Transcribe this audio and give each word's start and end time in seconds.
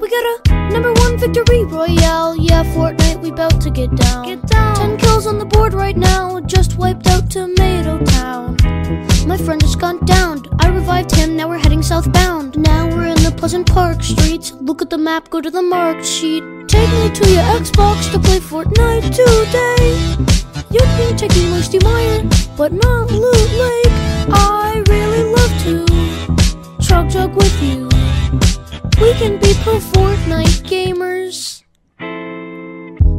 We 0.00 0.08
got 0.08 0.24
a 0.48 0.70
number 0.72 0.94
one 0.94 1.18
victory 1.18 1.64
royale. 1.64 2.34
Yeah, 2.34 2.64
Fortnite, 2.74 3.20
we 3.20 3.30
bout 3.30 3.60
to 3.60 3.70
get 3.70 3.94
down. 3.94 4.24
Get 4.24 4.46
down. 4.46 4.74
Ten 4.76 4.96
kills 4.96 5.26
on 5.26 5.38
the 5.38 5.44
board 5.44 5.74
right 5.74 5.96
now. 5.96 6.40
Just 6.40 6.78
wiped 6.78 7.06
out 7.06 7.30
Tomato 7.30 8.02
Town. 8.04 8.56
My 9.26 9.36
friend 9.36 9.60
has 9.60 9.76
gone 9.76 10.02
down. 10.06 10.42
I 10.58 10.68
revived 10.68 11.14
him. 11.14 11.36
Now 11.36 11.48
we're 11.48 11.58
heading 11.58 11.82
southbound. 11.82 12.56
Now 12.56 12.88
we're 12.88 13.08
in 13.08 13.22
the 13.22 13.30
Pleasant 13.36 13.70
Park 13.70 14.02
streets. 14.02 14.52
Look 14.52 14.80
at 14.80 14.88
the 14.88 14.96
map. 14.96 15.28
Go 15.28 15.42
to 15.42 15.50
the 15.50 15.62
marked 15.62 16.06
sheet. 16.06 16.44
Take 16.66 16.90
me 16.92 17.10
to 17.10 17.30
your 17.30 17.42
Xbox 17.60 18.10
to 18.12 18.18
play 18.18 18.38
Fortnite 18.38 19.10
today. 19.14 20.16
You 20.70 20.80
can 20.80 21.16
take 21.18 21.36
me 21.36 21.50
Moisty 21.50 21.78
Mire, 21.84 22.22
but 22.56 22.72
not 22.72 23.10
Loot 23.10 23.52
Lake. 23.52 23.92
I 24.32 24.82
really 24.88 25.24
love 25.34 25.54
to 25.64 26.86
chug 26.86 27.10
jug 27.10 27.36
with 27.36 27.62
you. 27.62 27.89
We 29.00 29.14
can 29.14 29.38
be 29.38 29.54
pro 29.62 29.78
Fortnite 29.78 30.60
gamers. 30.68 31.62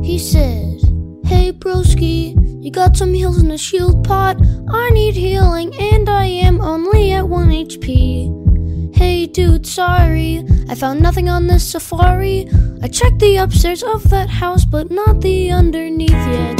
He 0.06 0.20
said, 0.20 0.80
Hey 1.26 1.52
broski, 1.52 2.36
you 2.64 2.70
got 2.70 2.96
some 2.96 3.16
heals 3.16 3.42
in 3.42 3.50
a 3.50 3.58
shield 3.58 4.04
pot? 4.04 4.38
I 4.70 4.92
need 4.92 5.16
healing 5.16 5.74
and 5.80 6.08
I 6.08 6.26
am 6.26 6.62
only 6.62 7.14
at 7.14 7.28
1 7.28 7.50
HP. 7.50 8.96
Hey 8.96 9.26
dude, 9.26 9.66
sorry, 9.66 10.46
I 10.70 10.76
found 10.76 11.02
nothing 11.02 11.30
on 11.30 11.48
this 11.48 11.72
safari. 11.72 12.48
I 12.84 12.88
checked 12.88 13.18
the 13.18 13.38
upstairs 13.38 13.82
of 13.82 14.08
that 14.12 14.30
house, 14.30 14.66
but 14.66 14.92
not 14.92 15.22
the 15.22 15.50
underneath 15.50 16.12
yet. 16.12 16.58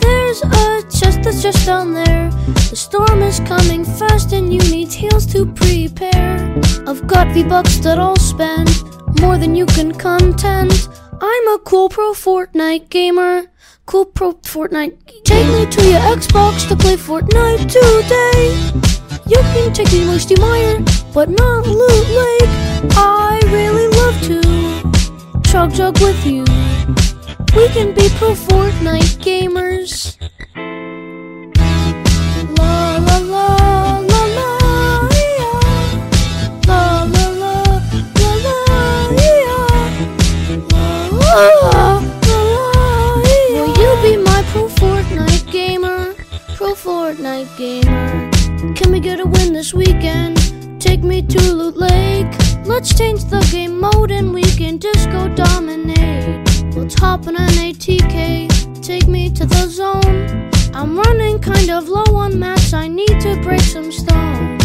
There's 0.00 0.42
a 0.42 0.82
chest 0.90 1.22
that's 1.22 1.42
just 1.44 1.64
down 1.64 1.94
there. 1.94 2.28
The 2.70 2.76
storm 2.76 3.22
is 3.22 3.38
coming 3.38 3.84
fast 3.84 4.32
and 4.32 4.52
you 4.52 4.60
need 4.72 4.92
heals 4.92 5.26
to 5.26 5.46
prepare. 5.46 6.33
I've 6.86 7.06
got 7.06 7.32
V-Bucks 7.32 7.78
that 7.78 7.98
I'll 7.98 8.16
spend, 8.16 8.68
more 9.20 9.38
than 9.38 9.54
you 9.54 9.64
can 9.64 9.92
contend. 9.92 10.88
I'm 11.18 11.48
a 11.48 11.58
cool 11.64 11.88
pro 11.88 12.12
Fortnite 12.12 12.90
gamer. 12.90 13.46
Cool 13.86 14.04
pro 14.04 14.34
Fortnite. 14.34 14.96
Take 15.24 15.46
me 15.46 15.64
to 15.64 15.82
your 15.88 16.00
Xbox 16.00 16.68
to 16.68 16.76
play 16.76 16.96
Fortnite 16.96 17.72
today. 17.72 18.52
You 19.26 19.38
can 19.54 19.72
take 19.72 19.90
me 19.92 20.04
Moisty 20.04 20.36
Mire, 20.38 20.80
but 21.14 21.30
not 21.30 21.66
Loot 21.66 22.08
Lake. 22.20 22.50
I 22.92 23.40
really 23.46 23.88
love 24.00 24.20
to 24.28 25.50
chug 25.50 25.72
jug 25.72 25.98
with 26.00 26.26
you. 26.26 26.44
We 27.56 27.68
can 27.68 27.94
be 27.94 28.08
pro 28.18 28.34
Fortnite 28.34 29.22
gamers. 29.24 29.73
Fortnite 47.14 47.56
gamer. 47.56 48.74
Can 48.74 48.90
we 48.90 48.98
get 48.98 49.20
a 49.20 49.24
win 49.24 49.52
this 49.52 49.72
weekend? 49.72 50.36
Take 50.80 51.04
me 51.04 51.22
to 51.22 51.52
Loot 51.52 51.76
Lake. 51.76 52.26
Let's 52.64 52.92
change 52.96 53.24
the 53.24 53.46
game 53.52 53.78
mode 53.78 54.10
and 54.10 54.34
we 54.34 54.42
can 54.42 54.78
disco 54.78 55.28
dominate. 55.28 56.74
Let's 56.74 56.98
hop 56.98 57.28
on 57.28 57.36
an 57.36 57.50
ATK. 57.50 58.82
Take 58.82 59.06
me 59.06 59.30
to 59.30 59.46
the 59.46 59.68
zone. 59.68 60.50
I'm 60.74 60.98
running 60.98 61.38
kind 61.38 61.70
of 61.70 61.88
low 61.88 62.16
on 62.16 62.38
mats. 62.38 62.72
I 62.72 62.88
need 62.88 63.20
to 63.20 63.40
break 63.42 63.60
some 63.60 63.92
stone. 63.92 64.58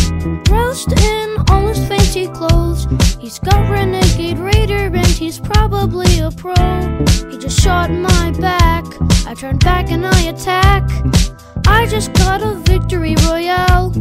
Dressed 0.44 0.91
in 0.91 1.38
all 1.50 1.68
his 1.68 1.85
fancy 1.88 2.28
clothes. 2.29 2.88
He's 3.19 3.38
got 3.38 3.69
Renegade 3.69 4.40
Raider 4.40 4.85
and 4.85 5.06
he's 5.06 5.40
probably 5.40 6.19
a 6.19 6.31
pro. 6.31 6.56
He 7.29 7.38
just 7.38 7.59
shot 7.59 7.91
my 7.91 8.31
back. 8.40 8.85
I 9.28 9.35
turn 9.35 9.57
back 9.57 9.91
and 9.91 10.06
I 10.07 10.22
attack. 10.22 10.90
I 11.69 11.85
just 11.85 12.12
got 12.13 12.41
a 12.41 12.56
victory 12.56 13.16
royale. 13.28 13.94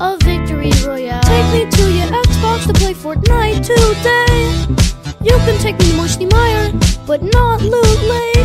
A 0.00 0.16
victory 0.24 0.72
royale. 0.84 1.20
Take 1.22 1.48
me 1.52 1.70
to 1.70 1.92
your 1.92 2.08
Xbox 2.24 2.66
to 2.66 2.72
play 2.72 2.94
Fortnite 2.94 3.60
today. 3.62 4.40
You 5.22 5.36
can 5.44 5.60
take 5.60 5.78
me 5.78 5.90
to 5.90 5.96
Moisty 5.96 6.26
Mire, 6.26 6.72
but 7.06 7.22
not 7.22 7.60
Loot 7.60 8.00
Lake. 8.12 8.39